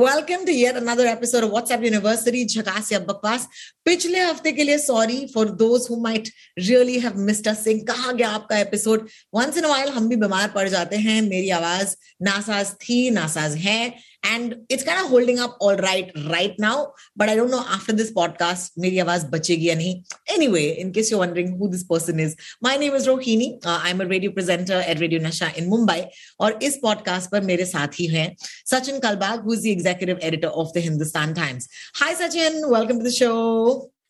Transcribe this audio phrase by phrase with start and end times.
[0.00, 3.46] welcome to yet another episode WhatsApp university झकास या बकवास
[3.84, 8.12] पिछले हफ़्ते के लिए sorry for those who might really have missed us Singh कहा
[8.12, 12.70] गया आपका एपिसोड वंस इन वाइल हम भी बीमार पड़ जाते हैं। मेरी आवाज़ नासाज
[12.82, 13.80] थी, नासाज है।
[14.25, 16.85] and it's kind of holding up all right right now
[17.17, 19.95] but I don't know after this podcast मेरी आवाज बचेगी या नहीं
[20.35, 23.99] anyway in case you wondering who this person is my name is Rohini I am
[23.99, 26.01] a radio presenter at radio Nasha in Mumbai
[26.39, 30.71] और इस podcast पर मेरे साथी हैं Sachin Kalbag who is the executive editor of
[30.75, 31.69] the Hindustan Times
[32.01, 33.33] hi Sachin welcome to the show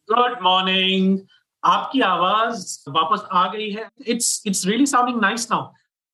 [0.09, 1.17] good morning
[1.63, 5.71] आपकी आवाज वापस आ गई है it's it's really sounding nice now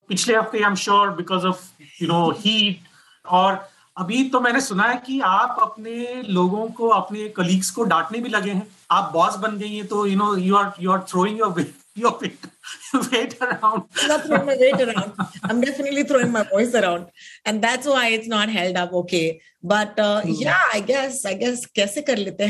[0.09, 1.69] पिछले हफ्ते I am sure because of
[2.01, 2.89] you know heat
[3.25, 3.55] और
[3.98, 8.28] अभी तो मैंने सुना है कि आप अपने लोगों को अपने कलीग्स को डांटने भी
[8.28, 11.38] लगे हैं। आप बॉस बन गई हैं तो you know you are you are throwing
[11.38, 11.52] your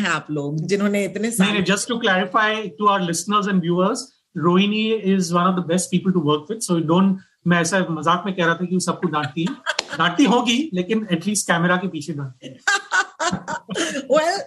[0.07, 1.31] आप लोग जिन्होंने इतने
[1.63, 6.13] just to clarify to our listeners and viewers Rohini is one of the best people
[6.13, 9.47] to work with so don't मैं ऐसा मज़ाक में कह रहा था कि सबको डांटती
[9.51, 9.55] है
[9.99, 12.85] डांटती होगी लेकिन एटलीस्ट कैमरा के पीछे डांटती है
[14.09, 14.39] well,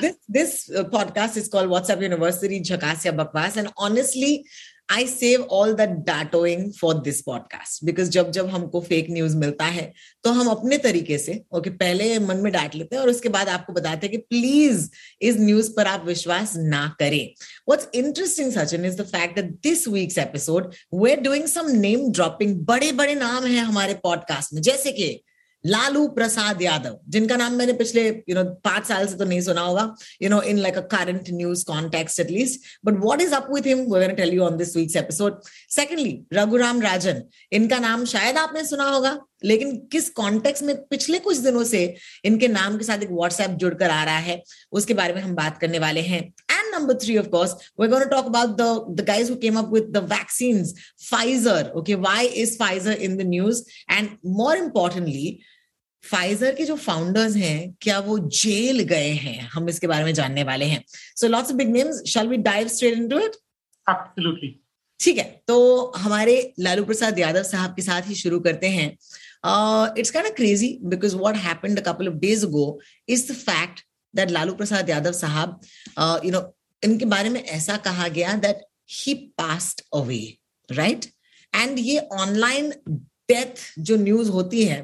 [0.00, 4.44] this this uh, podcast is called WhatsApp University Jhakasya Bakwas, and honestly,
[4.88, 9.64] I save all that datoing for this podcast because जब जब हमको फेक न्यूज़ मिलता
[9.64, 9.92] है
[10.24, 13.48] तो हम अपने तरीके से ओके पहले मन में डांट लेते हैं और उसके बाद
[13.48, 14.88] आपको बताते हैं कि प्लीज़
[15.22, 17.34] इस न्यूज़ पर आप विश्वास ना करें
[17.66, 22.54] What's interesting, Sachin, is the fact that this week's episode we're doing some name dropping.
[22.64, 25.22] बड़े बड़े नाम हैं हमारे पॉडकास्ट में जैसे कि
[25.64, 29.60] लालू प्रसाद यादव, जिनका नाम मैंने पिछले यू नो पाँच साल से तो नहीं सुना
[29.60, 33.66] होगा you know in like a current news context at least but what is up with
[33.66, 35.40] him we gonna tell you on this week's episode
[35.70, 37.22] secondly Raghuram Rajan
[37.52, 41.82] इनका नाम शायद आपने सुना होगा लेकिन किस कॉन्टेक्स्ट में पिछले कुछ दिनों से
[42.24, 44.42] इनके नाम के साथ एक व्हाट्सएप जुड़कर आ रहा है,
[44.72, 48.08] उसके बारे में हम बात करने वाले हैं। And number three of course going to
[48.10, 48.70] talk about the
[49.00, 50.72] the guys who came up with the vaccines,
[51.08, 51.96] pfizer, okay?
[52.06, 53.62] Why is pfizer in the news?
[53.98, 55.36] And more importantly
[56.04, 59.38] Pfizer के जो फाउंडर्स हैं, क्या वो jail गए हैं?
[59.52, 62.68] हम इसके बारे में जानने वाले हैं। So lots of big names shall we dive
[62.68, 63.36] straight into it
[63.86, 64.48] absolutely
[65.00, 65.56] ठीक है तो
[65.96, 68.86] हमारे लालू प्रसाद यादव साहब के साथ ही शुरू करते हैं।
[69.98, 72.68] It's kind crazy because what happened couple of days go
[73.08, 73.80] is the fact
[74.14, 75.60] that Lalu Prasad Yadav साहब
[76.24, 76.40] यू नो
[76.82, 80.22] इनके बारे में ऐसा कहा गया that he passed away
[80.68, 81.04] right
[81.52, 82.72] and ये ऑनलाइन
[83.30, 84.80] डेथ जो न्यूज़ होती है,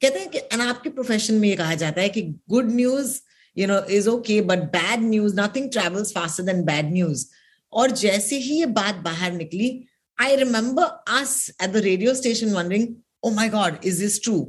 [0.00, 3.18] कहते हैं कि आपके प्रोफेशन में ये कहा जाता है कि good news
[3.56, 7.26] you know is okay but bad news nothing travels faster than bad news
[7.72, 9.70] और जैसे ही ये बात बाहर निकली
[10.18, 10.82] I remember
[11.12, 12.86] us at the radio station wondering
[13.24, 14.40] oh my god is this true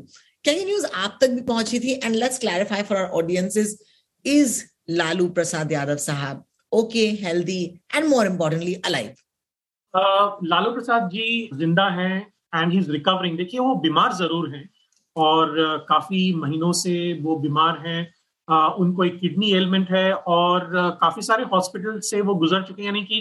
[0.45, 3.77] क्या ये न्यूज़ आप तक भी पहुँची थी and let's clarify for our audiences
[4.25, 4.61] is
[4.91, 7.63] Lalu Prasad Yadav साहब okay healthy
[7.95, 9.13] and more importantly alive
[10.45, 12.15] Lalu Prasad ji ज़िंदा हैं
[12.55, 14.69] एंड ही इज़ रिकवरिंग देखिए वो बीमार ज़रूर हैं
[15.15, 18.01] और uh, काफ़ी महीनों से वो बीमार हैं
[18.49, 20.69] उनको एक किडनी एलिमेंट है और
[21.01, 23.19] काफ़ी सारे हॉस्पिटल से वो गुजर चुके हैं। यानी कि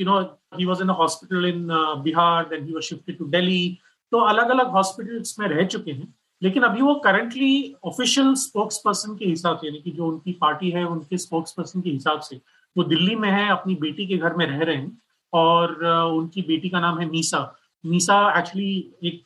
[0.00, 0.20] you know
[0.58, 1.66] he was in hospital in
[2.04, 3.78] Bihar then he was shifted to Delhi
[4.12, 9.16] तो अलग अलग हॉस्पिटल्स में रह चुके हैं। लेकिन अभी वो करंटली ऑफिशियल स्पोक्स पर्सन
[9.16, 12.40] के हिसाब से, यानी कि जो उनकी पार्टी है उनके स्पोक्स पर्सन के हिसाब से,
[12.76, 14.98] वो दिल्ली में है, अपनी बेटी के घर में रह रहे हैं।
[15.32, 17.40] और उनकी बेटी का नाम है मीसा।
[17.84, 19.24] मीसा एक्चुअली एक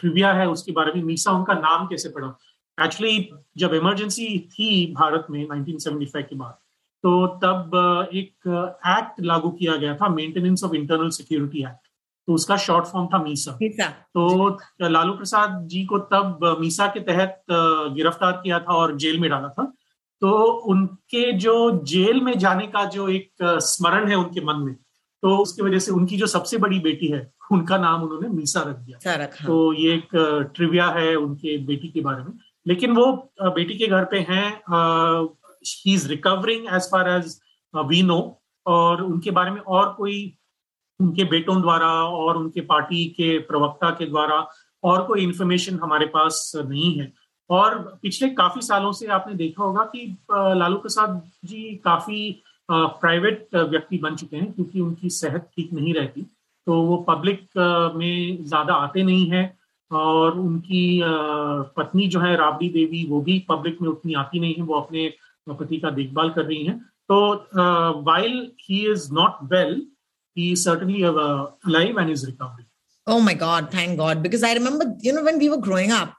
[0.00, 2.26] ट्रिविया है, उसके बारे में मीसा उनका नाम कैसे पड़ा
[2.78, 6.54] एक्चुअली जब इमरजेंसी थी भारत में 1975 के बाद
[7.04, 7.74] तो तब
[8.14, 8.48] एक
[8.88, 11.88] एक्ट लागू किया गया था maintenance of internal security act
[12.28, 13.52] तो उसका शॉर्ट फॉर्म था मीसा।
[14.14, 19.28] तो लालू प्रसाद जी को तब मीसा के तहत गिरफ़्तार किया था और जेल में
[19.30, 19.64] डाला था।
[20.22, 20.30] तो
[20.72, 21.54] उनके जो
[21.84, 24.74] जेल में जाने का जो एक स्मरण है उनके मन में
[25.22, 28.76] तो उसकी वजह से उनकी जो सबसे बड़ी बेटी है उनका नाम उन्होंने मीसा रख
[28.76, 28.98] दिया।
[29.46, 30.08] तो ये एक
[30.56, 32.32] ट्रिविया है उनके बेटी के बारे में।
[32.66, 33.06] लेकिन वो
[33.42, 34.48] बेटी के घर पे हैं
[35.82, 37.40] he is recovering as far as
[37.74, 38.20] we know
[38.66, 40.16] और उनके बारे में और कोई
[41.00, 44.46] उनके बेटों द्वारा और उनके पार्टी के प्रवक्ता के द्वारा
[44.82, 47.12] और कोई इन्फॉर्मेशन हमारे पास नहीं है।
[47.50, 53.98] और पिछले काफ़ी सालों से आपने देखा होगा कि लालू प्रसाद जी काफ़ी प्राइवेट व्यक्ति
[53.98, 56.22] बन चुके हैं क्योंकि उनकी सेहत ठीक नहीं रहती।
[56.66, 57.48] तो वो पब्लिक
[57.96, 59.44] में ज़्यादा आते नहीं हैं।
[59.92, 61.00] और उनकी
[61.76, 65.12] पत्नी जो है राबड़ी देवी वो भी पब्लिक में उतनी आती नहीं है वो अपने
[65.48, 66.78] पति का देखभाल कर रही हैं
[67.12, 67.20] तो
[68.02, 69.86] while he is not well
[70.38, 72.66] he certainly alive and is recovering.
[73.06, 74.22] Oh my God, thank God.
[74.22, 76.14] Because I remember, you know, when we were growing up,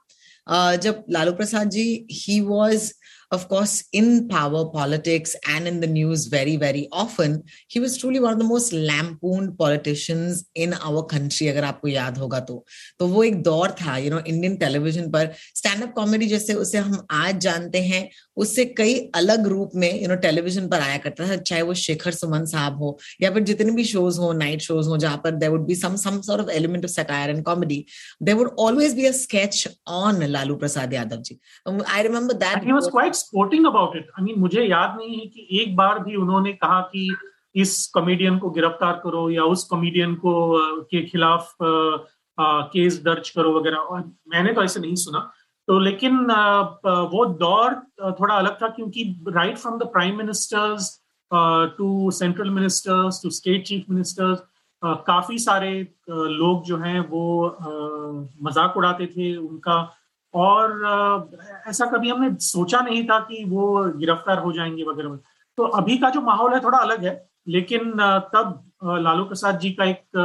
[0.46, 2.92] uh, जब लालू प्रसाद जी he was
[3.34, 7.42] of course, in power politics and in the news very, very often.
[7.68, 12.18] He was truly one of the most lampooned politicians in our country, अगर आपको याद
[12.18, 12.64] होगा तो
[12.98, 16.78] तो वो एक दौर था यू नो इंडियन टेलीविज़न पर स्टैंड अप कॉमेडी जैसे उसे
[16.78, 21.28] हम आज जानते हैं उससे कई अलग रूप में यू नो टेलीविज़न पर आया करता
[21.28, 24.88] था चाहे वो शेखर सुमन साहब हो या फिर जितने भी शोज़ हो नाइट शोज़
[24.88, 27.84] हो जहाँ पर there would be some some sort of element of satire and comedy
[28.22, 29.66] there would always be a sketch
[30.00, 34.24] on Lalu Prasad Yadav ji I remember that he was quite sporting about it I
[34.24, 37.08] mean मुझे याद नहीं है कि एक बार भी उन्होंने कहा कि
[37.54, 40.32] इस कॉमेडियन को गिरफ़्तार करो या उस कॉमेडियन को
[40.90, 45.18] के खिलाफ केस दर्ज करो वगैरह। और मैंने तो ऐसे नहीं सुना।
[45.68, 46.16] तो लेकिन
[47.12, 47.74] वो दौर
[48.18, 50.90] थोड़ा अलग था क्योंकि right from the prime ministers
[51.78, 54.42] to central ministers to state chief ministers
[55.06, 55.70] काफ़ी सारे
[56.10, 57.22] लोग जो हैं वो
[58.44, 59.76] मज़ाक उड़ाते थे। उनका
[60.34, 61.30] और
[61.68, 65.18] ऐसा कभी हमने सोचा नहीं था कि वो गिरफ़्तार हो जाएँगे वगैरह
[65.58, 67.14] तो अभी का जो माहौल है थोड़ा अलग है
[67.48, 67.90] लेकिन
[68.34, 70.16] तब लालू प्रसाद जी का एक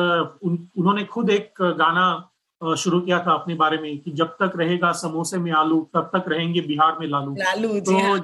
[0.44, 2.30] उन, उन्होंने खुद एक गाना
[2.78, 6.26] शुरू किया था अपने बारे में कि जब तक रहेगा समोसे में आलू तब तक
[6.28, 8.20] रहेंगे बिहार में लालू लालू तो हाँ।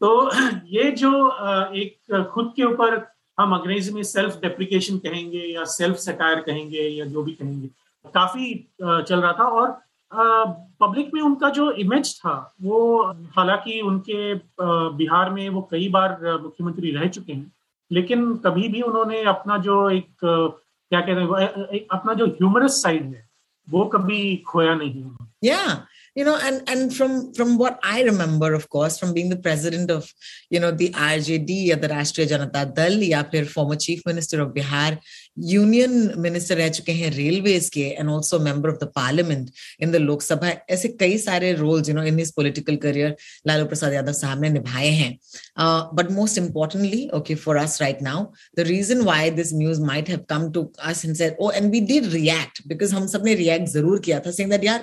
[0.00, 0.30] तो
[0.66, 1.10] ये जो
[1.72, 7.04] एक खुद के ऊपर हम अंग्रेज़ी में सेल्फ डेप्रिकेशन कहेंगे या सेल्फ सटायर कहेंगे या
[7.04, 7.68] जो भी कहेंगे
[8.14, 9.80] काफ़ी चल रहा था और
[10.14, 13.02] पब्लिक में उनका जो इमेज था, वो
[13.36, 14.34] हालाँकि उनके
[14.96, 17.52] बिहार में वो कई बार मुख्यमंत्री रह चुके हैं,
[17.90, 23.28] लेकिन कभी भी उन्होंने अपना जो एक क्या कहते हैं अपना जो ह्यूमरस साइड है,
[23.68, 25.04] वो कभी खोया नहीं
[25.44, 25.74] yeah
[26.14, 29.90] you know and and from from what i remember of course from being the president
[29.90, 30.12] of
[30.50, 34.98] you know the rjd or the rashtriya janata dal or former chief minister of bihar
[35.36, 40.60] union minister hai, railways ke, and also member of the parliament in the lok sabha
[40.68, 43.16] aise kai sare roles you know in his political career
[43.46, 45.18] lalu prasad yadav saab ne nibhaye
[45.56, 50.08] uh, but most importantly okay for us right now the reason why this news might
[50.08, 53.34] have come to us and said oh and we did react because hum sab ne
[53.44, 54.80] react zarur kiya tha saying that yaar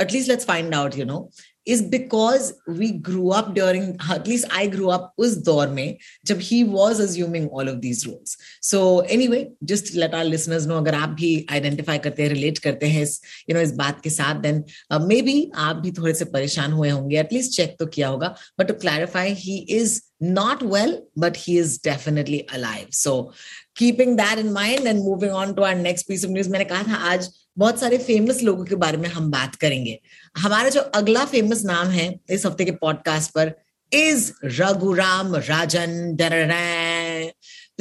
[0.00, 1.30] at least let's find out you know
[1.66, 6.40] is because we grew up during at least I grew up us door mein jab
[6.48, 8.36] he was assuming all of these roles.
[8.60, 12.86] So anyway, just let our listeners know agar aap bhi identify karte hain, relate karte
[12.86, 15.36] hain is you know is baat ke saath then uh, maybe
[15.68, 18.78] aap bhi thode se pareshan hue honge at least check to kiya hoga but to
[18.86, 20.02] clarify he is
[20.38, 20.94] not well
[21.24, 22.86] but he is definitely alive.
[22.90, 23.32] So
[23.74, 26.82] keeping that in mind and moving on to our next piece of news मैंने कहा
[26.92, 29.99] था आज बहुत सारे famous लोगों के बारे में हम बात करेंगे।
[30.37, 33.53] हमारा जो अगला फ़ेमस नाम है इस हफ़्ते के पॉडकास्ट पर
[33.91, 36.17] इज़ रघुराम राजन।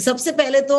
[0.00, 0.76] सबसे पहले तो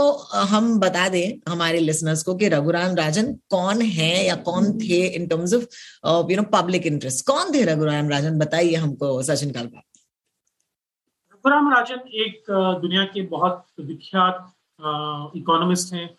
[0.51, 5.27] हम बता दें हमारे लिसनर्स को कि रघुराम राजन कौन है या कौन थे in
[5.27, 9.83] terms of you know public interest कौन थे रघुराम राजन बताइए हमको सचिन कल्पा
[11.36, 14.51] रघुराम राजन एक दुनिया के बहुत विख्यात
[15.38, 16.10] इकोनॉमिस्ट हैं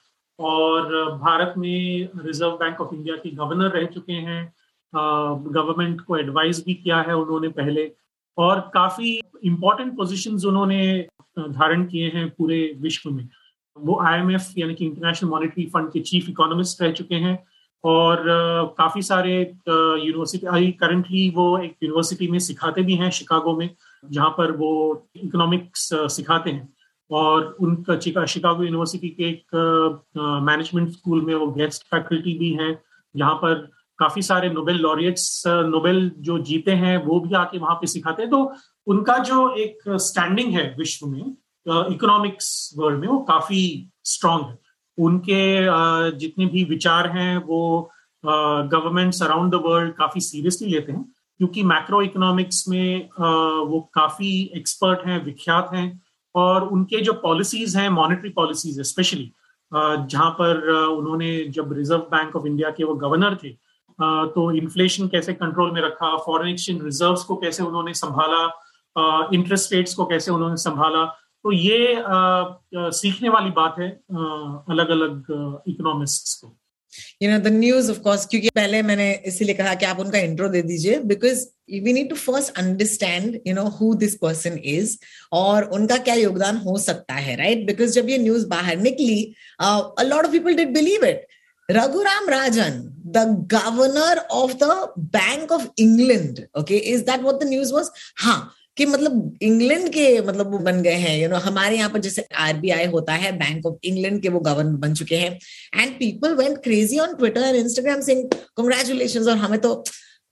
[0.43, 4.45] और भारत में रिज़र्व बैंक ऑफ़ इंडिया के गवर्नर रह चुके हैं।
[4.93, 7.91] गवर्नमेंट को एडवाइस भी किया है उन्होंने पहले।
[8.39, 11.07] और काफ़ी इंपॉर्टेंट पोजिशन उन्होंने
[11.39, 13.29] धारण किए हैं पूरे विश्व में।
[13.77, 17.39] वो आईएमएफ यानी कि इंटरनेशनल मॉनेटरी फंड के चीफ इकोनॉमिस्ट रह चुके हैं
[17.85, 18.25] और
[18.79, 19.35] काफ़ी सारे
[19.69, 23.69] यूनिवर्सिटी करंटली वो एक यूनिवर्सिटी में सिखाते भी हैं शिकागो में,
[24.05, 24.71] जहाँ पर वो
[25.17, 26.69] इकोनॉमिक्स सिखाते हैं।
[27.13, 29.55] और उनका शिकागो यूनिवर्सिटी के एक
[30.17, 32.79] मैनेजमेंट स्कूल में वो गेस्ट फैकल्टी भी हैं,
[33.15, 33.55] जहाँ पर
[33.99, 38.31] काफ़ी सारे नोबेल लॉरियट्स नोबेल जो जीते हैं, वो भी आके वहाँ पे सिखाते हैं।
[38.31, 38.53] तो
[38.87, 41.23] उनका जो एक स्टैंडिंग है विश्व में
[41.67, 44.59] इकोनॉमिक्स वर्ल्ड में, वो काफ़ी स्ट्रांग है।
[44.99, 47.91] उनके जितने भी विचार हैं, वो
[48.25, 51.03] गवर्नमेंट्स अराउंड द वर्ल्ड काफ़ी सीरियसली लेते हैं,
[51.41, 56.02] क्योंकि मैक्रो इकोनॉमिक्स में वो काफ़ी एक्सपर्ट हैं, विख्यात हैं।
[56.35, 59.33] और उनके जो पॉलिसीज़ हैं मॉनेटरी पॉलिसीज़ स्पेशली
[59.73, 63.51] जहाँ पर उन्होंने जब रिज़र्व बैंक ऑफ़ इंडिया के वो गवर्नर थे
[64.35, 68.45] तो इन्फ्लेशन कैसे कंट्रोल में रखा फॉरेन एक्सचेंज रिज़र्व को कैसे उन्होंने संभाला
[69.35, 71.05] इंटरेस्ट रेट्स को कैसे उन्होंने संभाला
[71.45, 72.03] तो ये
[72.97, 73.89] सीखने वाली बात है
[74.71, 76.57] अलग अलग इकोनॉमिस्ट्स को।
[77.23, 80.49] You know the news of course क्योंकि पहले मैंने इसीलिए कहा कि आप उनका इंट्रो
[80.49, 84.97] दे दीजिए because we need to first understand you know who this person is
[85.33, 89.23] और उनका क्या योगदान हो सकता है राइट बिकॉज़ जब ये न्यूज़ बाहर निकली
[89.61, 91.27] a lot of people did believe it
[91.69, 97.73] Raghuram Rajan, the governor of the Bank of England, okay, is that what the news
[97.73, 97.91] was?
[98.19, 102.01] हाँ कि मतलब इंग्लैंड के मतलब वो बन गए हैं यू नो हमारे यहाँ पर
[102.01, 105.39] जैसे आरबीआई होता है बैंक ऑफ़ इंग्लैंड के वो गवर्नर बन चुके हैं।
[105.81, 108.25] And people went crazy on Twitter and Instagram saying
[108.57, 109.75] congratulation और हमें तो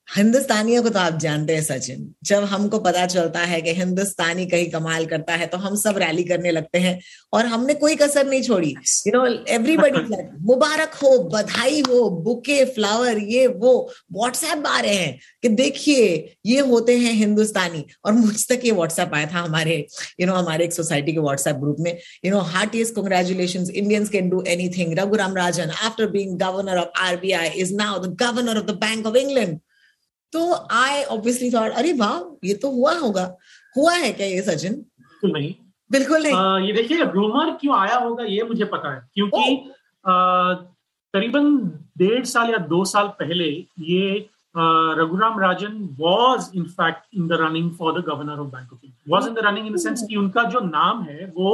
[0.09, 4.71] हिंदुस्तानियों को तो आप जानते हैं सचिन। जब हमको पता चलता है कि हिंदुस्तानी कहीं
[4.71, 6.99] कमाल करता है तो हम सब रैली करने लगते हैं
[7.33, 8.71] और हमने कोई कसर नहीं छोड़ी।
[9.07, 10.17] यू नो एवरीबडी
[10.47, 13.73] मुबारक हो बधाई हो बुके फ्लावर ये वो
[14.13, 19.15] व्हाट्सएप आ रहे हैं कि देखिए ये होते हैं हिंदुस्तानी। और मुझ तक ये व्हाट्सएप
[19.15, 19.79] आया था हमारे
[20.21, 24.29] यू नो हमारे एक सोसाइटी के व्हाट्सएप ग्रुप में। You know heartiest congratulation Indians can
[24.31, 28.79] do anything Raghuram Rajan after being governor of RBI is now the governor of the
[28.85, 29.59] bank of England
[30.33, 32.19] तो आई ऑब्वियसली थॉट अरे वाह
[32.49, 33.25] ये तो हुआ होगा।
[33.77, 34.73] हुआ है क्या ये सचिन?
[34.73, 35.55] बिल्कुल नहीं।
[35.91, 39.57] बिल्कुल नहीं। आ, ये देखिए रूमर क्यों आया होगा ये मुझे पता है। क्योंकि
[41.15, 41.57] करीबन
[41.99, 43.49] डेढ़ साल या दो साल पहले
[43.87, 48.81] ये Raghuram Rajan was in fact in the running for the governor of bank of
[48.85, 51.53] India was in the running in the sense कि उनका जो नाम है वो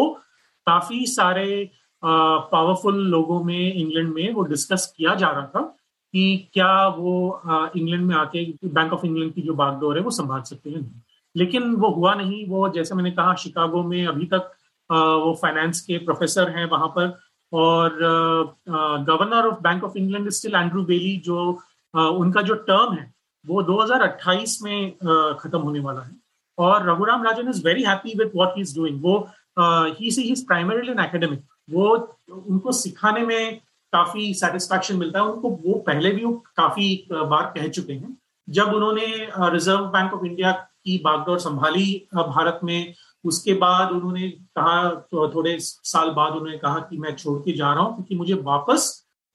[0.66, 1.70] काफ़ी सारे
[2.02, 5.60] पावरफुल लोगों में इंग्लैंड में वो डिस्कस किया जा रहा था।
[6.14, 7.42] कि क्या वो
[7.76, 11.02] इंग्लैंड में आके बैंक ऑफ़ इंग्लैंड की जो बागडोर है, वो संभाल सकते हैं?
[11.34, 14.52] लेकिन वो हुआ नहीं। वो जैसे मैंने कहा, शिकागो में अभी तक
[14.90, 17.18] वो फाइनेंस के प्रोफेसर हैं वहाँ पर
[17.52, 17.98] और
[19.08, 21.50] governor of bank of England still Andrew Bailey जो
[21.94, 23.12] उनका जो टर्म है,
[23.44, 24.92] वो 2028 में
[25.40, 26.14] खत्म होने वाला है।
[26.58, 29.18] और Raghuram Rajan is very happy with what he is doing वो
[29.58, 31.88] he is primarily an academic वो
[32.30, 33.60] उनको सिखाने में
[33.96, 38.16] काफ़ी सेटिस्फैक्शन मिलता है। उनको वो पहले भी वो काफ़ी बार कह चुके हैं।
[38.48, 39.06] जब उन्होंने
[39.52, 45.56] रिज़र्व बैंक ऑफ़ इंडिया की बागडोर संभाली भारत में उसके बाद उन्होंने कहा तो थोड़े
[45.60, 48.86] साल बाद उन्होंने कहा कि मैं छोड़ के जा रहा हूँ क्योंकि मुझे वापस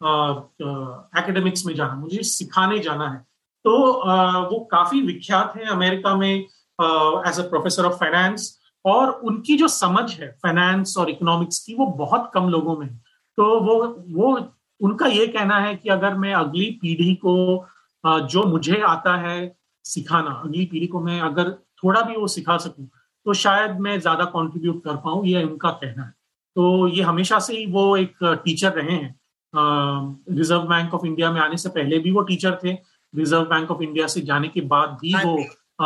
[0.01, 3.17] एकेडमिक्स में जाना मुझे सिखाने जाना है।
[3.65, 9.57] तो आ, वो काफ़ी विख्यात है अमेरिका में as a professor of finance और उनकी
[9.57, 12.99] जो समझ है फाइनेंस और इकोनॉमिक्स की वो बहुत कम लोगों में है।
[13.41, 13.75] तो वो
[14.09, 14.31] वो
[14.81, 17.33] उनका ये कहना है कि अगर मैं अगली पीढ़ी को
[18.03, 19.37] जो मुझे आता है
[19.85, 21.51] सिखाना अगली पीढ़ी को मैं अगर
[21.83, 22.87] थोड़ा भी वो सिखा सकूँ
[23.25, 26.13] तो शायद मैं ज़्यादा कंट्रीब्यूट कर पाऊँ ये उनका कहना है।
[26.55, 29.19] तो ये हमेशा से ही वो एक टीचर रहे हैं।
[30.35, 32.77] रिज़र्व बैंक ऑफ़ इंडिया में आने से पहले भी वो टीचर थे।
[33.13, 35.37] रिज़र्व बैंक ऑफ़ इंडिया से जाने के बाद भी वो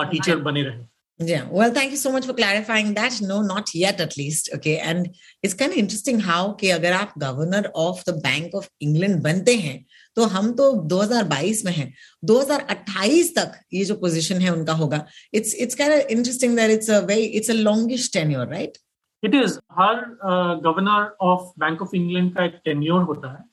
[0.04, 0.84] टीचर बने रहे।
[1.20, 1.48] Yeah.
[1.50, 3.22] Well, thank you so much for clarifying that.
[3.22, 4.50] No, not yet at least.
[4.56, 4.80] Okay.
[4.80, 9.22] And it's kind of interesting how कि अगर आप governor of the bank of England
[9.24, 9.86] बनते हैं
[10.18, 11.94] तो हम तो 2022 में हैं
[12.24, 16.90] 2028 तक ये जो पोजीशन है उनका होगा it's it's kind of interesting that it's
[16.90, 18.78] a very it's a longish tenure right
[19.24, 20.06] it is her
[20.64, 23.44] governor of bank of England का एक टेन्योर होता है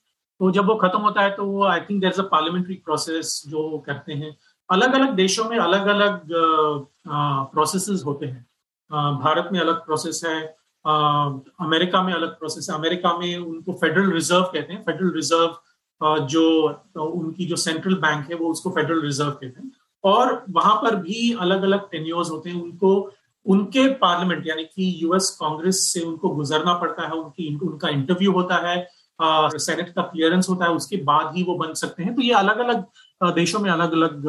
[0.41, 3.43] तो जब वो खत्म होता है तो वो I think there is a parliamentary process
[3.49, 4.37] जो करते हैं
[4.71, 6.29] अलग अलग देशों में अलग अलग
[7.53, 8.47] प्रोसेस होते हैं।
[9.21, 10.41] भारत में अलग प्रोसेस है
[10.87, 15.57] अमेरिका में अलग प्रोसेस है। अमेरिका में उनको फेडरल रिज़र्व कहते हैं। फेडरल रिज़र्व
[16.27, 16.45] जो
[16.99, 19.71] उनकी जो सेंट्रल बैंक है, वो उसको फेडरल रिज़र्व कहते हैं।
[20.05, 23.13] और वहाँ पर भी अलग अलग टेन्योर्स होते हैं। उनको,
[23.47, 28.57] उनके पार्लियामेंट यानी कि यूएस कांग्रेस से उनको गुजरना पड़ता है। उनकी, उनका इंटरव्यू होता
[28.69, 28.89] है।
[29.23, 32.59] सेनेट का क्लियरेंस होता है। उसके बाद ही वो बन सकते हैं। तो ये अलग
[32.59, 32.85] अलग
[33.31, 34.23] देशों में अलग अलग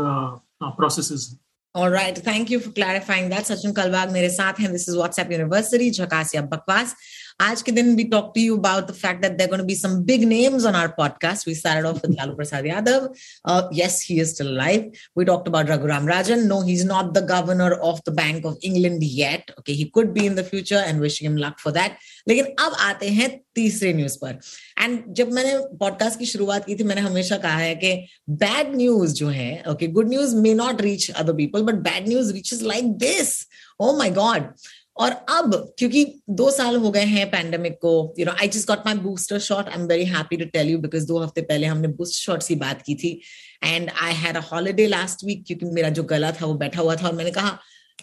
[0.63, 1.39] प्रोसेस हैं
[1.75, 2.15] All right.
[2.15, 3.45] Thank you for clarifying that.
[3.45, 4.69] Sachin Kalwag मेरे साथ हैं.
[4.71, 5.91] This is WhatsApp University.
[5.91, 6.95] Jhakasia बकवास.
[7.40, 9.66] आज के दिन we talked to you about the fact that there are going to
[9.66, 11.46] be some big names on our podcast.
[11.46, 13.08] We started off with Lalu Prasad Yadav.
[13.44, 14.86] Uh, yes, he is still alive.
[15.14, 16.46] We talked about Raghuram Rajan.
[16.46, 19.50] No, he's not the governor of the Bank of England yet.
[19.60, 21.98] Okay, he could be in the future and wishing him luck for that.
[22.28, 24.38] लेकिन अब आते हैं तीसरे news पर
[24.82, 27.94] and जब मैंने podcast की शुरुआत की थी मैंने हमेशा कहा है कि
[28.42, 32.32] बैड न्यूज जो है okay good news may not reach other people but bad news
[32.32, 33.32] reaches like this
[33.80, 34.52] oh my god
[34.97, 38.85] और अब क्योंकि दो साल हो गए हैं पैंडेमिक को you know I just got
[38.85, 41.87] my booster shot I am very happy to tell you because दो हफ़्ते पहले हमने
[41.99, 43.19] बूस्टर शॉट की बात की थी.
[43.63, 46.95] And I had a holiday last week क्योंकि मेरा जो गला था वो बैठा हुआ
[46.95, 47.57] था और मैंने कहा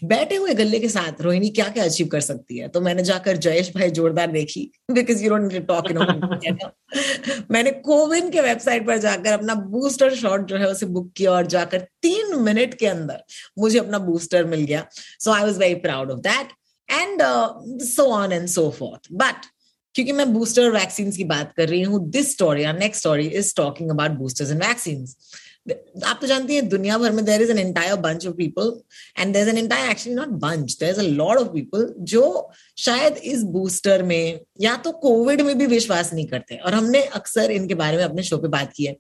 [0.05, 2.69] बैठे हुए गले के साथ रोहिणी क्या क्या अचीव कर सकती है?
[2.69, 6.59] तो मैंने जाकर जयेश भाई जोरदार देखी because you don't talk in
[7.51, 11.47] मैंने कोविन के वेबसाइट पर जाकर अपना बूस्टर शॉट जो है उसे बुक किया और
[11.47, 13.23] जाकर तीन मिनट के अंदर
[13.59, 14.87] मुझे अपना बूस्टर मिल गया.
[15.21, 16.53] So I was very proud of that
[16.91, 19.09] and uh, so on and so forth.
[19.13, 19.51] But
[19.95, 23.91] क्योंकि मैं बूस्टर वैक्सीन की बात कर रही हूँ this story next story is talking
[23.91, 25.07] about boosters and vaccine
[26.07, 28.73] आप तो जानती हैं दुनिया भर में there is an entire bunch of people
[29.19, 32.51] and there is an entire actually not bunch there is a lot of people जो
[32.79, 37.51] शायद इस बूस्टर में या तो कोविड में भी विश्वास नहीं करते और हमने अक्सर
[37.51, 38.97] इनके बारे में अपने शो पे बात की है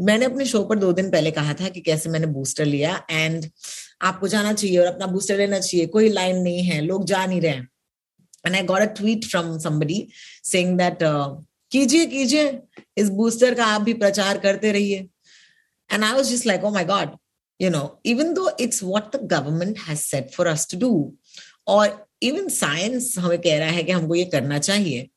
[0.00, 3.46] मैंने अपने शो पर दो दिन पहले कहा था कि कैसे मैंने बूस्टर लिया एंड
[4.00, 7.40] आपको जाना चाहिए और अपना बूस्टर लेना चाहिए। कोई लाइन नहीं है, लोग जा नहीं
[7.40, 7.52] रहे
[8.46, 10.06] and I got a tweet from somebody
[10.44, 10.98] saying that
[11.72, 12.58] कीजिए कीजिए,
[12.98, 14.98] इस बूस्टर का आप भी प्रचार करते रहिए।
[15.90, 17.16] And I was just like oh my god
[17.60, 20.92] you know even though it's what the government has set for us to do
[21.68, 25.08] और इवन साइंस हमें कह रहा है कि हमको ये करना चाहिए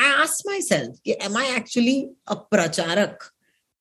[0.00, 3.24] आई आस्क माई सेल्फ कि एम आई एक्चुअली अ प्रचारक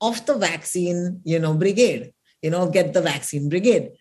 [0.01, 2.11] of the vaccine you know brigade
[2.43, 3.91] you know get the vaccine brigade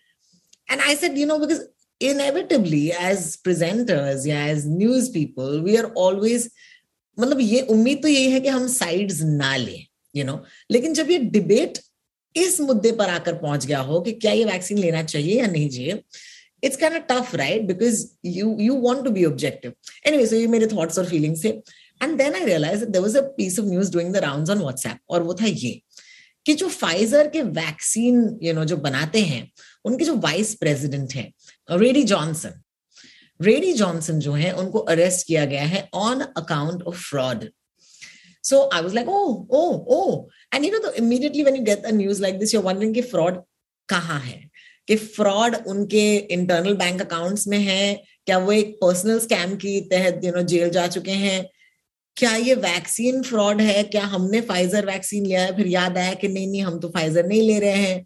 [0.69, 1.61] And I said, you know, because
[2.01, 6.49] inevitably as presenters, yeah, as news people, we are always
[7.17, 10.33] मतलब ये उम्मीद तो यही है कि हम sides ना लें यू नो
[10.71, 11.79] लेकिन जब ये डिबेट
[12.35, 15.69] इस मुद्दे पर आकर पहुँच गया हो कि क्या ये वैक्सीन लेना चाहिए या नहीं
[15.69, 16.01] चाहिए
[16.63, 19.73] it's can tough right because you you want to be objective
[20.07, 21.49] any so ये मेरे थॉट्स और फीलिंग्स थे.
[22.03, 24.97] And then I realize there was a piece of news doing the round on WhatsApp
[25.09, 25.81] और वो था ये.
[26.47, 29.51] कि जो फाइजर के वैक्सीन यू नो जो बनाते हैं
[29.85, 31.33] उनके जो वाइस प्रेसिडेंट हैं
[31.77, 32.53] रेडी जॉनसन
[33.41, 37.49] रेडी जॉनसन जो है उनको अरेस्ट किया गया है on account of fraud
[38.43, 40.29] So I was like, oh, oh, oh.
[40.53, 43.01] And you know, the, immediately when you get a news like this, you're wondering कि
[43.01, 43.41] fraud
[43.89, 44.49] कहाँ है?
[44.87, 48.03] कि फ्रॉड उनके इंटरनल बैंक अकाउंट्स में है?
[48.25, 51.49] क्या वो एक पर्सनल स्कैम की तहत यू नो जेल जा चुके हैं?
[52.17, 53.83] क्या ये वैक्सीन फ्रॉड है?
[53.83, 55.55] क्या हमने फाइजर वैक्सीन लिया है?
[55.57, 58.05] फिर याद आया कि नहीं नहीं हम तो फाइजर नहीं ले रहे हैं।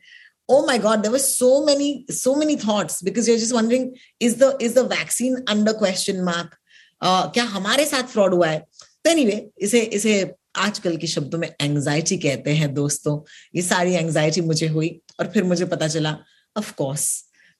[0.49, 3.85] Oh my god there were so many so many thoughts because you're just wondering
[4.19, 6.57] is the is the vaccine under question mark?
[7.01, 8.59] Uh, क्या हमारे साथ फ्रॉड हुआ है?
[9.03, 10.15] तो एनीवे इसे इसे
[10.55, 13.19] आजकल के शब्दों में एंजाइटी कहते हैं दोस्तों।
[13.55, 14.89] ये सारी एंजाइटी मुझे हुई
[15.19, 16.17] और फिर मुझे पता चला
[16.57, 17.07] ऑफ़ कोर्स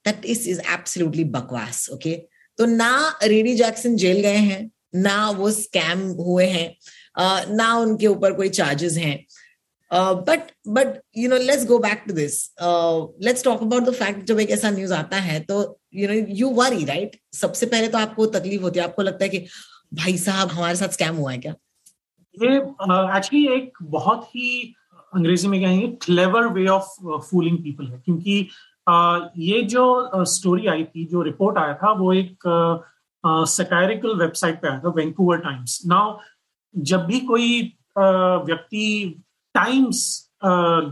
[0.04, 2.14] दैट इस इज़ एब्सोल्युटली बकवास ओके
[2.58, 4.62] तो ना रेडी जैक्सन जेल गए हैं
[4.94, 9.24] ना वो स्कैम हुए हैं ना उनके ऊपर कोई चार्जेस हैं।
[9.90, 12.38] But but you know let's go back to this
[13.24, 15.56] let's talk about the fact जब एक ऐसा न्यूज़ आता है तो
[15.94, 19.28] you know you worry right सबसे पहले तो आपको तकलीफ़ होती है, आपको लगता है
[19.30, 19.46] कि
[19.94, 21.54] भाई साहब, हमारे साथ स्कैम हुआ है क्या?
[22.34, 24.74] ये एक्चुअली एक बहुत ही
[25.14, 28.48] अंग्रेज़ी में कहेंगे clever way of fooling people है। क्योंकि
[29.38, 32.46] ये जो स्टोरी आई थी, जो रिपोर्ट आया था, वो एक
[33.26, 36.18] सकायरिकल वेबसाइट पे आया था वैंकूवर टाइम्स नाउ
[36.76, 39.22] जब भी कोई व्यक्ति
[39.54, 40.30] टाइम्स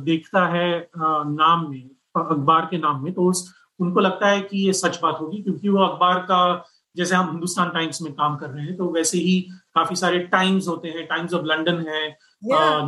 [0.02, 4.72] देखता है नाम में अखबार के नाम में तो उस उनको लगता है कि ये
[4.72, 6.64] सच बात होगी क्योंकि वो अखबार का
[6.96, 9.40] जैसे हम हिंदुस्तान टाइम्स में काम कर रहे हैं तो वैसे ही
[9.74, 12.18] काफ़ी सारे टाइम्स होते हैं टाइम्स ऑफ़ लंदन है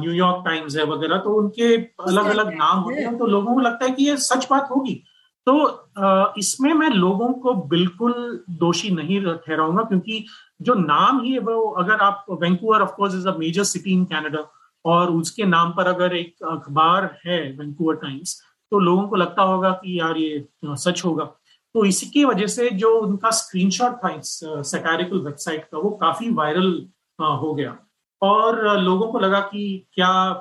[0.01, 3.85] न्यूयॉर्क टाइम्स है वगैरह तो उनके अलग अलग नाम होते हैं तो लोगों को लगता
[3.85, 5.05] है कि ये सच बात होगी।
[5.47, 8.13] तो इसमें मैं लोगों को बिल्कुल
[8.59, 10.25] दोषी नहीं ठहराऊँगा क्योंकि
[10.63, 14.05] जो नाम ही है, वो अगर आप Vancouver of course is a major city in
[14.05, 14.45] Canada
[14.85, 18.41] और उसके नाम पर अगर एक अखबार है वैंकूवर टाइम्स
[18.73, 21.25] तो लोगों को लगता होगा कि यार ये सच होगा।
[21.75, 26.31] तो इसी की वजह से जो उनका स्क्रीनशॉट था इस सेटारिकल वेबसाइट का, वो काफ़ी
[26.31, 26.71] वायरल
[27.21, 27.77] हो गया।
[28.23, 30.33] और लोगों को लगा कि क्या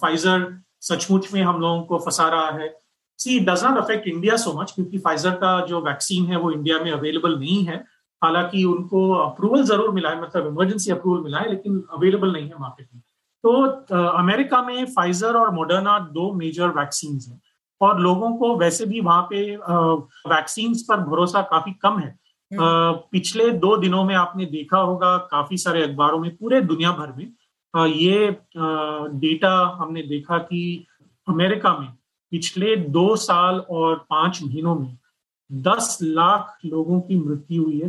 [0.00, 0.46] फाइजर
[0.80, 2.68] सचमुच में हम लोगों को फंसा रहा है।
[3.18, 6.78] See does not affect India so much क्योंकि फाइजर का जो वैक्सीन है वो इंडिया
[6.78, 7.84] में अवेलेबल नहीं है।
[8.22, 12.58] हालाँकि उनको अप्रूवल ज़रूर मिला है मतलब इमरजेंसी अप्रूवल मिला है लेकिन अवेलेबल नहीं है
[12.60, 13.02] मार्केट में।
[13.44, 13.50] तो
[14.18, 17.40] अमेरिका में फाइजर और मोडर्ना दो मेजर वैक्सीन हैं।
[17.80, 19.40] और लोगों को वैसे भी वहाँ पे
[20.28, 22.08] वैक्सीन पर भरोसा काफ़ी कम है।
[22.50, 27.12] हम्म। पिछले दो दिनों में आपने देखा होगा काफ़ी सारे अखबारों में पूरे दुनिया भर
[27.16, 27.32] में
[27.74, 28.30] ये
[29.18, 30.62] डेटा हमने देखा कि
[31.26, 31.88] अमेरिका में
[32.32, 34.96] पिछले दो साल और पाँच महीनों में
[35.50, 37.88] दस लाख लोगों की मृत्यु हुई है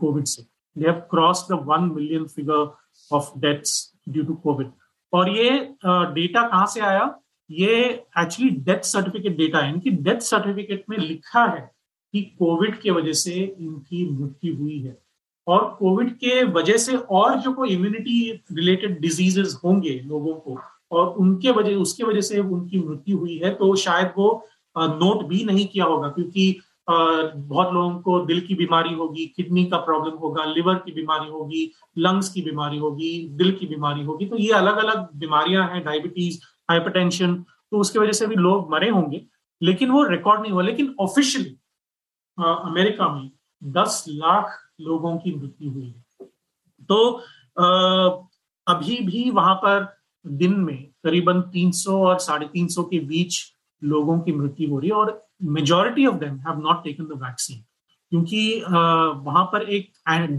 [0.00, 0.42] कोविड से।
[0.76, 2.70] They have cross the one million figure
[3.12, 3.72] of deaths
[4.08, 4.70] due to Covid
[5.12, 5.50] और ये
[5.86, 7.14] डेटा कहाँ से आया?
[7.50, 7.76] ये
[8.18, 11.70] एक्चुअली डेथ सर्टिफिकेट डेटा है। इनकी डेथ सर्टिफिकेट में लिखा है
[12.14, 14.98] कि कोविड की वजह से इनकी मृत्यु हुई है।
[15.46, 20.58] और कोविड के वजह से और जो कोई इम्यूनिटी रिलेटेड डिजीजेस होंगे लोगों को
[20.90, 24.32] और उनके वजह, उसके वजह से उनकी मृत्यु हुई है तो शायद वो
[24.76, 29.78] नोट भी नहीं किया होगा, क्योंकि बहुत लोगों को दिल की बीमारी होगी, किडनी का
[29.80, 34.36] प्रॉब्लम होगा, लिवर की बीमारी होगी, लंग्स की बीमारी होगी, दिल की बीमारी होगी तो
[34.38, 39.22] ये अलग अलग बीमारियाँ हैं, डायबिटीज़, हाइपरटेंशन तो उसकी वजह से भी लोग मरे होंगे,
[39.60, 41.56] लेकिन वो रिकॉर्ड नहीं हुआ, लेकिन ऑफिशियली
[42.38, 43.30] अमेरिका में
[43.62, 46.26] दस लाख लोगों की मृत्यु हुई है।
[46.88, 47.08] तो
[48.66, 49.88] अभी भी वहाँ पर
[50.24, 53.40] दिन में करीबन 300 और साढ़े तीन सौ के बीच
[53.82, 57.64] लोगों की मृत्यु हो रही है और majority of them have not taken the vaccine
[58.12, 59.90] क्योंकि वहाँ पर एक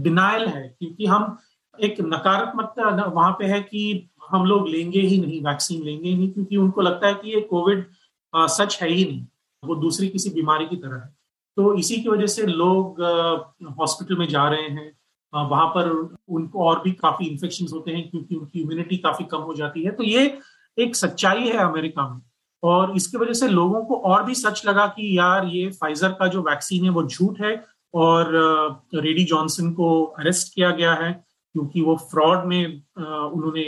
[0.02, 1.36] डिनाइल है, क्योंकि हम
[1.78, 6.30] एक नकारात्मकता वहाँ पे है कि हम लोग लेंगे ही नहीं वैक्सीन लेंगे ही नहीं,
[6.32, 7.84] क्योंकि उनको लगता है कि ये कोविड
[8.32, 9.26] सच है ही नहीं।
[9.62, 11.14] वो दूसरी किसी बीमारी की तरह है।
[11.56, 13.00] तो इसी की वजह से लोग
[13.78, 14.90] हॉस्पिटल में जा रहे हैं
[15.32, 15.88] वहाँ पर
[16.30, 19.90] उनको और भी काफ़ी इन्फेक्शन होते हैं क्योंकि उनकी इम्यूनिटी काफ़ी कम हो जाती है।
[19.90, 20.38] तो ये
[20.78, 22.20] एक सच्चाई है अमेरिका में।
[22.62, 26.26] और इसकी वजह से लोगों को और भी सच लगा कि यार ये फाइजर का
[26.28, 27.64] जो वैक्सीन है, वो झूठ है
[27.94, 28.30] और
[28.96, 33.62] रेडी जॉनसन को अरेस्ट किया गया है क्योंकि वो फ्रॉड में उन्होंने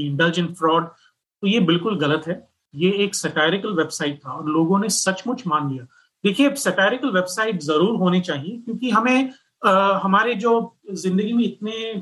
[0.00, 2.34] इंडल्ज इन फ्रॉड तो ये बिल्कुल गलत है।
[2.74, 5.84] ये एक सटायरिकल वेबसाइट था और लोगों ने सचमुच मान लिया।
[6.24, 10.52] देखिए सटायरिकल वेबसाइट ज़रूर होनी चाहिए क्योंकि हमें आ, हमारे जो
[10.92, 11.94] ज़िंदगी में इतने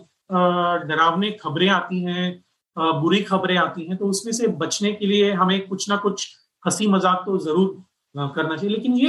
[0.89, 2.45] डरावने खबरें आती हैं
[2.77, 6.27] बुरी खबरें आती हैं तो उसमें से बचने के लिए हमें कुछ ना कुछ
[6.67, 9.09] हँसी मज़ाक तो ज़रूर करना चाहिए। लेकिन ये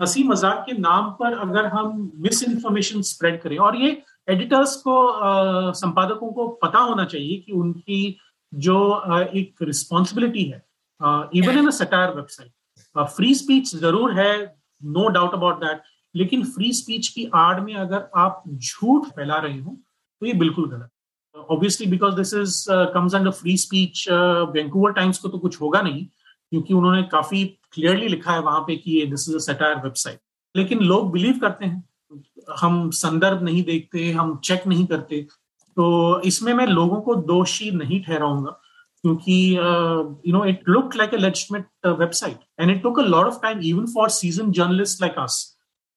[0.00, 3.90] हँसी मज़ाक के नाम पर अगर हम मिस इन्फॉर्मेशन स्प्रेड करें और ये
[4.28, 4.94] एडिटर्स को
[5.74, 8.16] संपादकों को पता होना चाहिए कि उनकी
[8.52, 8.78] जो
[9.22, 10.62] एक रिस्पॉन्सिबिलिटी है
[11.34, 14.32] even in satire website free speech ज़रूर है
[14.84, 15.82] नो डाउट अबाउट दैट
[16.14, 19.76] लेकिन फ्री स्पीच की आड़ में अगर आप झूठ फैला रहे हो
[20.22, 20.88] तो ये बिल्कुल गलत
[21.50, 26.04] obviously because this is comes under free speech Vancouver Times को तो कुछ होगा नहीं,
[26.52, 27.44] क्योंकि उन्होंने काफ़ी
[27.74, 30.18] क्लियरली लिखा है वहाँ पे कि ये दिस इज़ अटायर वेबसाइट
[30.54, 31.84] लेकिन लोग बिलीव करते हैं।
[32.60, 35.20] हम संदर्भ नहीं देखते, हम चेक नहीं करते।
[35.76, 38.50] तो इसमें मैं लोगों को दोषी नहीं ठहराऊँगा,
[39.04, 41.66] क्योंकि you know it look like a legitimate
[41.98, 45.38] website and it took a lot of time even for season journalist like us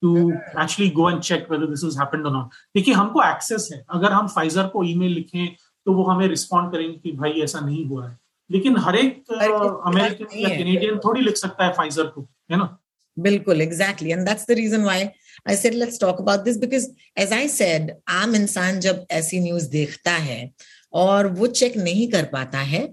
[0.03, 3.83] to actually go and check whether this is happened or not देखिए हमको access है।
[3.89, 5.47] अगर हम Pfizer को email लिखें
[5.85, 8.17] तो वो हमें रिस्पॉन्ड करेंगे कि भाई ऐसा नहीं हुआ है।
[8.49, 12.77] लेकिन हर एक अमेरिकन या कैनेडियन थोड़ी लिख सकता है फाइजर को है ना?
[13.17, 15.03] बिल्कुल exactly and that's the reason why
[15.47, 16.87] I said let's talk about this because
[17.17, 20.49] as I said आम इंसान जब ऐसी न्यूज़ देखता है
[20.93, 22.87] और वो चेक नहीं कर पाता है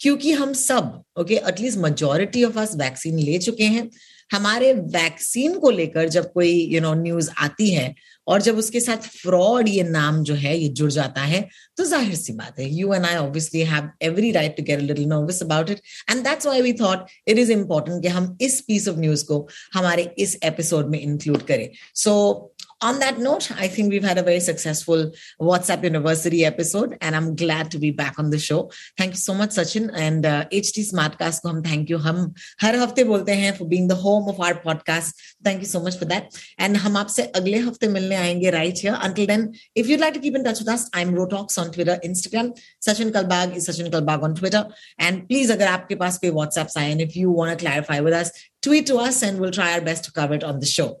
[0.00, 3.88] क्योंकि हम सब okay at least majority of us vaccine ले चुके हैं
[4.30, 7.94] हमारे वैक्सीन को लेकर जब कोई यू नो न्यूज़ आती है
[8.26, 11.40] और जब उसके साथ फ्रॉड ये नाम जो है ये जुड़ जाता है
[11.76, 15.06] तो ज़ाहिर सी बात है you and I obviously have every right to get little
[15.08, 18.88] nervous about it and that's why we thought it is important कि हम इस पीस
[18.88, 21.68] ऑफ़ न्यूज़ को हमारे इस एपिसोड में इंक्लूड करें.
[21.94, 25.10] सो so, on that note, I think we've had a very successful
[25.40, 28.70] WhatsApp University episode, and I'm glad to be back on the show.
[28.96, 31.98] Thank you so much, Sachin, and uh, HT Smartcast ko hum thank you.
[31.98, 35.14] Hum har hafte bolte hain for being the home of our podcast.
[35.42, 36.40] Thank you so much for that.
[36.56, 38.96] And hum aapse agle hafte milne aayenge right here.
[39.00, 41.98] Until then, if you'd like to keep in touch with us, I'm Rotox on Twitter,
[42.04, 42.56] Instagram.
[42.86, 44.66] Sachin Kalbag is Sachin Kalbag on Twitter.
[44.98, 48.12] And please, agar aapke paas koi WhatsApp आए and if you want to clarify with
[48.12, 48.30] us,
[48.62, 51.00] tweet to us and we'll try our best to cover it on the show.